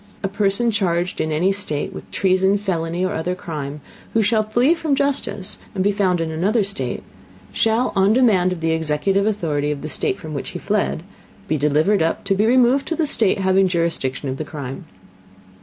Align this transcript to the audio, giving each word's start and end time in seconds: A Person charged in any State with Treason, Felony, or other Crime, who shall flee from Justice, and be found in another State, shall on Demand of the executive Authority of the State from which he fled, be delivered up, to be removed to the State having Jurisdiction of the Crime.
A 0.23 0.27
Person 0.27 0.71
charged 0.71 1.21
in 1.21 1.31
any 1.31 1.51
State 1.51 1.93
with 1.93 2.09
Treason, 2.09 2.57
Felony, 2.57 3.05
or 3.05 3.13
other 3.13 3.35
Crime, 3.35 3.81
who 4.15 4.23
shall 4.23 4.41
flee 4.41 4.73
from 4.73 4.95
Justice, 4.95 5.59
and 5.75 5.83
be 5.83 5.91
found 5.91 6.19
in 6.19 6.31
another 6.31 6.63
State, 6.63 7.03
shall 7.51 7.93
on 7.95 8.11
Demand 8.13 8.51
of 8.51 8.61
the 8.61 8.71
executive 8.71 9.27
Authority 9.27 9.69
of 9.69 9.83
the 9.83 9.87
State 9.89 10.17
from 10.17 10.33
which 10.33 10.49
he 10.49 10.57
fled, 10.57 11.03
be 11.47 11.55
delivered 11.55 12.01
up, 12.01 12.23
to 12.23 12.33
be 12.33 12.47
removed 12.47 12.87
to 12.87 12.95
the 12.95 13.05
State 13.05 13.37
having 13.37 13.67
Jurisdiction 13.67 14.27
of 14.27 14.37
the 14.37 14.43
Crime. 14.53 14.85